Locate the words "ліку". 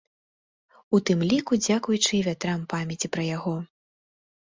1.31-1.53